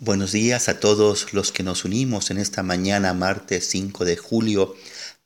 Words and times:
Buenos 0.00 0.30
días 0.30 0.68
a 0.68 0.78
todos 0.78 1.32
los 1.32 1.50
que 1.50 1.64
nos 1.64 1.84
unimos 1.84 2.30
en 2.30 2.38
esta 2.38 2.62
mañana, 2.62 3.14
martes 3.14 3.68
5 3.70 4.04
de 4.04 4.16
julio, 4.16 4.76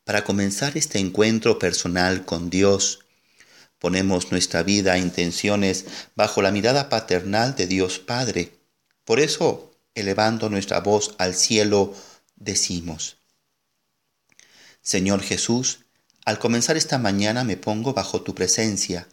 para 0.04 0.24
comenzar 0.24 0.78
este 0.78 0.98
encuentro 0.98 1.58
personal 1.58 2.24
con 2.24 2.48
Dios. 2.48 3.00
Ponemos 3.78 4.30
nuestra 4.30 4.62
vida 4.62 4.96
e 4.96 5.00
intenciones 5.00 5.84
bajo 6.16 6.40
la 6.40 6.50
mirada 6.50 6.88
paternal 6.88 7.54
de 7.54 7.66
Dios 7.66 7.98
Padre. 7.98 8.54
Por 9.04 9.20
eso, 9.20 9.74
elevando 9.94 10.48
nuestra 10.48 10.80
voz 10.80 11.16
al 11.18 11.34
cielo, 11.34 11.94
decimos, 12.36 13.18
Señor 14.80 15.20
Jesús, 15.20 15.80
al 16.24 16.38
comenzar 16.38 16.78
esta 16.78 16.96
mañana 16.96 17.44
me 17.44 17.58
pongo 17.58 17.92
bajo 17.92 18.22
tu 18.22 18.34
presencia 18.34 19.06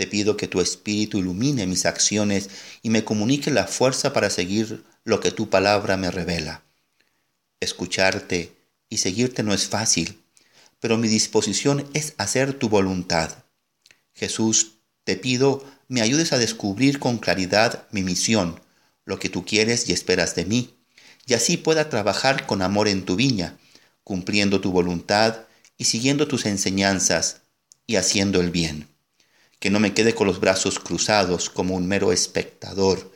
te 0.00 0.06
pido 0.06 0.38
que 0.38 0.48
tu 0.48 0.62
Espíritu 0.62 1.18
ilumine 1.18 1.66
mis 1.66 1.84
acciones 1.84 2.48
y 2.80 2.88
me 2.88 3.04
comunique 3.04 3.50
la 3.50 3.66
fuerza 3.66 4.14
para 4.14 4.30
seguir 4.30 4.82
lo 5.04 5.20
que 5.20 5.30
tu 5.30 5.48
palabra 5.48 5.96
me 5.96 6.10
revela. 6.10 6.62
Escucharte 7.60 8.56
y 8.88 8.98
seguirte 8.98 9.42
no 9.42 9.54
es 9.54 9.68
fácil, 9.68 10.22
pero 10.80 10.98
mi 10.98 11.08
disposición 11.08 11.88
es 11.94 12.14
hacer 12.18 12.54
tu 12.54 12.68
voluntad. 12.68 13.44
Jesús, 14.14 14.78
te 15.04 15.16
pido 15.16 15.64
me 15.88 16.02
ayudes 16.02 16.32
a 16.32 16.38
descubrir 16.38 17.00
con 17.00 17.18
claridad 17.18 17.88
mi 17.90 18.02
misión, 18.02 18.60
lo 19.04 19.18
que 19.18 19.28
tú 19.28 19.44
quieres 19.44 19.88
y 19.88 19.92
esperas 19.92 20.36
de 20.36 20.44
mí, 20.44 20.76
y 21.26 21.34
así 21.34 21.56
pueda 21.56 21.88
trabajar 21.88 22.46
con 22.46 22.62
amor 22.62 22.86
en 22.86 23.04
tu 23.04 23.16
viña, 23.16 23.58
cumpliendo 24.04 24.60
tu 24.60 24.70
voluntad 24.70 25.46
y 25.76 25.84
siguiendo 25.84 26.28
tus 26.28 26.46
enseñanzas 26.46 27.42
y 27.86 27.96
haciendo 27.96 28.40
el 28.40 28.50
bien 28.50 28.90
que 29.60 29.70
no 29.70 29.78
me 29.78 29.94
quede 29.94 30.14
con 30.14 30.26
los 30.26 30.40
brazos 30.40 30.80
cruzados 30.80 31.50
como 31.50 31.76
un 31.76 31.86
mero 31.86 32.12
espectador, 32.12 33.12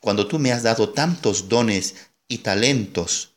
cuando 0.00 0.26
tú 0.26 0.38
me 0.38 0.52
has 0.52 0.62
dado 0.62 0.90
tantos 0.90 1.48
dones 1.48 1.94
y 2.28 2.38
talentos 2.38 3.34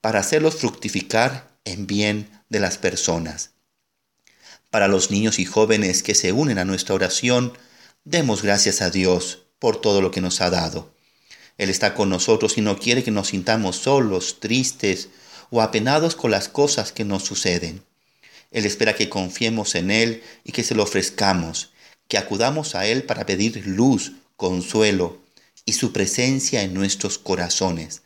para 0.00 0.20
hacerlos 0.20 0.56
fructificar 0.56 1.58
en 1.64 1.86
bien 1.86 2.30
de 2.48 2.60
las 2.60 2.78
personas. 2.78 3.50
Para 4.70 4.88
los 4.88 5.10
niños 5.10 5.38
y 5.38 5.44
jóvenes 5.44 6.02
que 6.02 6.14
se 6.14 6.32
unen 6.32 6.58
a 6.58 6.64
nuestra 6.64 6.94
oración, 6.94 7.56
demos 8.04 8.42
gracias 8.42 8.82
a 8.82 8.90
Dios 8.90 9.46
por 9.58 9.80
todo 9.80 10.00
lo 10.00 10.10
que 10.10 10.20
nos 10.20 10.40
ha 10.40 10.50
dado. 10.50 10.94
Él 11.58 11.70
está 11.70 11.94
con 11.94 12.10
nosotros 12.10 12.58
y 12.58 12.60
no 12.60 12.78
quiere 12.78 13.02
que 13.02 13.10
nos 13.10 13.28
sintamos 13.28 13.76
solos, 13.76 14.40
tristes 14.40 15.08
o 15.50 15.62
apenados 15.62 16.14
con 16.14 16.30
las 16.30 16.48
cosas 16.48 16.92
que 16.92 17.04
nos 17.04 17.24
suceden. 17.24 17.82
Él 18.50 18.66
espera 18.66 18.94
que 18.94 19.08
confiemos 19.08 19.74
en 19.74 19.90
Él 19.90 20.22
y 20.44 20.52
que 20.52 20.62
se 20.62 20.74
lo 20.74 20.82
ofrezcamos 20.82 21.70
que 22.08 22.18
acudamos 22.18 22.74
a 22.74 22.86
Él 22.86 23.02
para 23.02 23.26
pedir 23.26 23.66
luz, 23.66 24.12
consuelo 24.36 25.25
y 25.66 25.72
su 25.72 25.92
presencia 25.92 26.62
en 26.62 26.72
nuestros 26.72 27.18
corazones. 27.18 28.02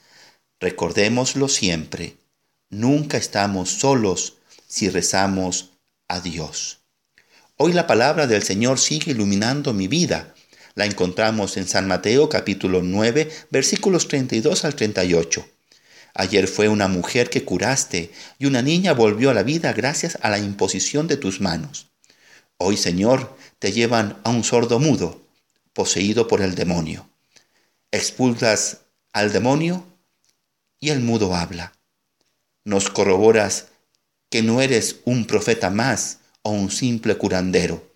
Recordémoslo 0.59 1.49
siempre, 1.49 2.17
nunca 2.71 3.19
estamos 3.19 3.71
solos 3.71 4.39
si 4.67 4.89
rezamos 4.89 5.71
a 6.09 6.21
Dios. 6.21 6.81
Hoy 7.57 7.75
la 7.75 7.87
palabra 7.87 8.27
del 8.27 8.43
Señor 8.43 8.79
sigue 8.79 9.11
iluminando 9.13 9.75
mi 9.75 9.87
vida. 9.87 10.35
La 10.75 10.87
encontramos 10.87 11.59
en 11.59 11.69
San 11.69 11.87
Mateo 11.87 12.31
capítulo 12.31 12.81
9 12.83 13.31
versículos 13.51 14.09
32 14.09 14.65
al 14.65 14.75
38. 14.75 15.47
Ayer 16.15 16.49
fue 16.49 16.69
una 16.69 16.89
mujer 16.89 17.29
que 17.29 17.45
curaste 17.45 18.11
y 18.39 18.47
una 18.47 18.63
niña 18.63 18.95
volvió 18.95 19.31
a 19.31 19.35
la 19.35 19.43
vida 19.43 19.75
gracias 19.75 20.19
a 20.23 20.31
la 20.31 20.39
imposición 20.39 21.07
de 21.07 21.19
tus 21.19 21.41
manos. 21.41 21.91
Hoy, 22.57 22.77
Señor, 22.77 23.37
te 23.59 23.73
llevan 23.73 24.19
a 24.25 24.31
un 24.31 24.43
sordo 24.43 24.79
mudo, 24.79 25.23
poseído 25.73 26.27
por 26.27 26.41
el 26.41 26.55
demonio. 26.55 27.10
Expulsas 27.93 28.83
al 29.13 29.33
demonio 29.33 29.85
y 30.79 30.91
el 30.91 31.01
mudo 31.01 31.35
habla. 31.35 31.73
Nos 32.65 32.89
corroboras 32.89 33.67
que 34.31 34.43
no 34.43 34.61
eres 34.61 35.01
un 35.05 35.27
profeta 35.27 35.71
más 35.71 36.19
o 36.43 36.51
un 36.51 36.71
simple 36.71 37.17
curandero. 37.19 37.91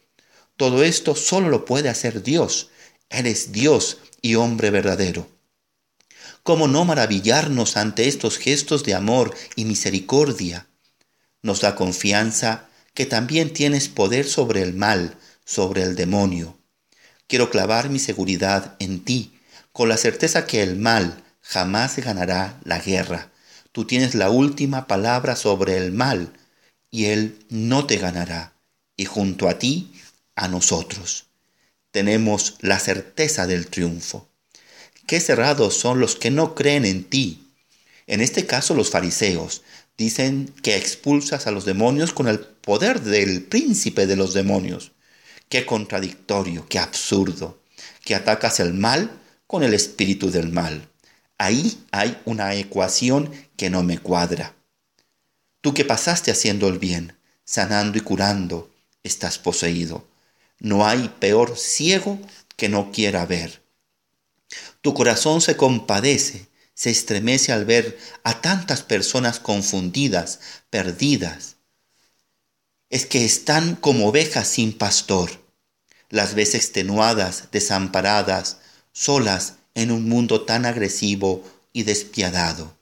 Todo 0.57 0.83
esto 0.83 1.15
solo 1.15 1.49
lo 1.49 1.65
puede 1.65 1.89
hacer 1.89 2.25
Dios. 2.25 2.71
Eres 3.09 3.53
Dios 3.53 3.99
y 4.21 4.35
hombre 4.35 4.71
verdadero. 4.71 5.29
¿Cómo 6.43 6.67
no 6.67 6.85
maravillarnos 6.85 7.77
ante 7.77 8.09
estos 8.09 8.39
gestos 8.39 8.83
de 8.83 8.95
amor 8.95 9.33
y 9.55 9.65
misericordia? 9.65 10.67
Nos 11.41 11.61
da 11.61 11.77
confianza 11.77 12.69
que 12.95 13.07
también 13.07 13.53
tienes 13.53 13.89
poder 13.89 14.27
sobre 14.27 14.63
el 14.63 14.75
mal, 14.75 15.17
sobre 15.45 15.83
el 15.83 15.95
demonio. 15.95 16.59
Quiero 17.29 17.49
clavar 17.49 17.91
mi 17.91 18.01
seguridad 18.01 18.75
en 18.81 19.05
ti, 19.05 19.34
con 19.75 19.89
la 19.91 19.97
certeza 19.99 20.47
que 20.47 20.63
el 20.63 20.77
mal 20.77 21.23
jamás 21.43 21.97
ganará 21.99 22.61
la 22.65 22.79
guerra. 22.79 23.33
Tú 23.73 23.85
tienes 23.85 24.15
la 24.15 24.31
última 24.31 24.87
palabra 24.87 25.35
sobre 25.35 25.77
el 25.77 25.91
mal, 25.91 26.33
y 26.91 27.07
él 27.07 27.45
no 27.51 27.85
te 27.85 27.97
ganará. 27.99 28.55
Y 28.97 29.05
junto 29.05 29.49
a 29.49 29.59
ti, 29.59 29.93
a 30.37 30.47
nosotros. 30.47 31.27
Tenemos 31.91 32.55
la 32.61 32.79
certeza 32.79 33.49
del 33.49 33.67
triunfo. 33.67 34.29
Qué 35.07 35.19
cerrados 35.19 35.77
son 35.77 35.99
los 35.99 36.15
que 36.15 36.31
no 36.31 36.55
creen 36.55 36.85
en 36.85 37.03
ti. 37.03 37.53
En 38.07 38.21
este 38.21 38.47
caso 38.47 38.75
los 38.75 38.91
fariseos, 38.91 39.63
Dicen 39.97 40.53
que 40.63 40.77
expulsas 40.77 41.47
a 41.47 41.53
los 41.53 41.65
demonios 41.65 42.13
con 42.13 42.27
el 42.27 42.41
poder 42.41 43.01
del 43.01 43.45
príncipe 43.45 44.07
de 44.07 44.17
los 44.17 44.35
demonios. 44.35 44.91
Qué 45.49 45.65
contradictorio, 45.67 46.67
qué 46.69 46.81
absurdo, 46.81 47.61
que 48.05 48.17
atacas 48.17 48.59
el 48.59 48.75
mal 48.75 49.21
con 49.55 49.63
el 49.63 49.73
espíritu 49.73 50.33
del 50.33 50.51
mal. 50.51 50.89
Ahí 51.39 51.81
hay 51.93 52.21
una 52.25 52.57
ecuación 52.57 53.31
que 53.57 53.71
no 53.71 53.85
me 53.85 53.99
cuadra. 53.99 54.57
Tú 55.61 55.75
que 55.75 55.85
pasaste 55.85 56.33
haciendo 56.33 56.67
el 56.67 56.81
bien, 56.81 57.17
sanando 57.45 57.97
y 57.97 58.01
curando, 58.01 58.69
estás 59.05 59.39
poseído. 59.39 60.09
No 60.59 60.85
hay 60.85 61.09
peor 61.21 61.57
ciego 61.57 62.19
que 62.57 62.69
no 62.69 62.91
quiera 62.91 63.27
ver. 63.27 63.63
Tu 64.81 64.93
corazón 64.93 65.41
se 65.41 65.57
compadece 65.57 66.49
se 66.75 66.91
estremece 66.91 67.53
al 67.53 67.65
ver 67.65 67.97
a 68.25 68.41
tantas 68.41 68.83
personas 68.83 69.39
confundidas, 69.39 70.41
perdidas. 70.69 71.59
Es 72.91 73.07
que 73.07 73.25
están 73.25 73.77
como 73.77 74.09
ovejas 74.09 74.49
sin 74.49 74.77
pastor. 74.77 75.31
Las 76.11 76.35
ves 76.35 76.57
extenuadas, 76.57 77.51
desamparadas, 77.53 78.59
solas 78.95 79.57
en 79.75 79.91
un 79.91 80.09
mundo 80.09 80.43
tan 80.43 80.65
agresivo 80.65 81.43
y 81.73 81.83
despiadado. 81.83 82.77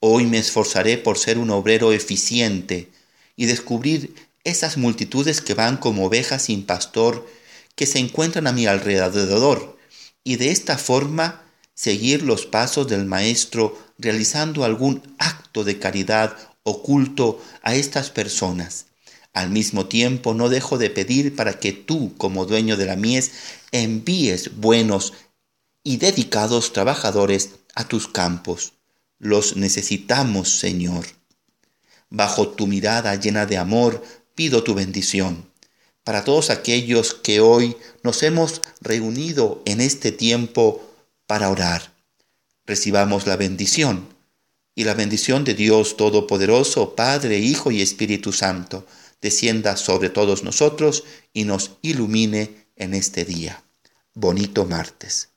Hoy 0.00 0.26
me 0.26 0.38
esforzaré 0.38 0.98
por 0.98 1.16
ser 1.16 1.38
un 1.38 1.50
obrero 1.50 1.92
eficiente 1.92 2.90
y 3.36 3.46
descubrir 3.46 4.14
esas 4.42 4.76
multitudes 4.76 5.40
que 5.40 5.54
van 5.54 5.78
como 5.78 6.04
ovejas 6.04 6.42
sin 6.42 6.66
pastor 6.66 7.26
que 7.76 7.86
se 7.86 8.00
encuentran 8.00 8.46
a 8.48 8.52
mi 8.52 8.66
alrededor 8.66 9.78
y 10.24 10.36
de 10.36 10.50
esta 10.50 10.76
forma 10.76 11.44
seguir 11.74 12.22
los 12.22 12.44
pasos 12.44 12.88
del 12.88 13.06
Maestro 13.06 13.78
realizando 13.98 14.64
algún 14.64 15.14
acto 15.18 15.62
de 15.64 15.78
caridad 15.78 16.36
oculto 16.64 17.40
a 17.62 17.76
estas 17.76 18.10
personas. 18.10 18.86
Al 19.34 19.50
mismo 19.50 19.86
tiempo 19.86 20.32
no 20.32 20.48
dejo 20.48 20.78
de 20.78 20.90
pedir 20.90 21.34
para 21.34 21.58
que 21.58 21.72
tú, 21.72 22.16
como 22.16 22.46
dueño 22.46 22.76
de 22.76 22.86
la 22.86 22.94
mies, 22.94 23.32
envíes 23.72 24.56
buenos 24.56 25.12
y 25.82 25.96
dedicados 25.96 26.72
trabajadores 26.72 27.50
a 27.74 27.86
tus 27.88 28.06
campos. 28.08 28.74
Los 29.18 29.56
necesitamos, 29.56 30.50
Señor. 30.58 31.04
Bajo 32.10 32.48
tu 32.48 32.68
mirada 32.68 33.16
llena 33.16 33.44
de 33.44 33.58
amor, 33.58 34.04
pido 34.36 34.62
tu 34.62 34.72
bendición. 34.74 35.50
Para 36.04 36.22
todos 36.22 36.50
aquellos 36.50 37.12
que 37.12 37.40
hoy 37.40 37.76
nos 38.04 38.22
hemos 38.22 38.62
reunido 38.80 39.62
en 39.64 39.80
este 39.80 40.12
tiempo 40.12 40.88
para 41.26 41.50
orar. 41.50 41.92
Recibamos 42.66 43.26
la 43.26 43.36
bendición 43.36 44.08
y 44.76 44.84
la 44.84 44.94
bendición 44.94 45.44
de 45.44 45.54
Dios 45.54 45.96
Todopoderoso, 45.96 46.94
Padre, 46.94 47.38
Hijo 47.38 47.70
y 47.70 47.82
Espíritu 47.82 48.32
Santo, 48.32 48.86
descienda 49.24 49.78
sobre 49.78 50.10
todos 50.10 50.44
nosotros 50.44 51.04
y 51.32 51.44
nos 51.44 51.78
ilumine 51.80 52.68
en 52.76 52.92
este 52.92 53.24
día. 53.24 53.64
Bonito 54.12 54.66
martes. 54.66 55.33